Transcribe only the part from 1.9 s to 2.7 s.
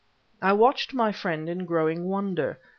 wonder.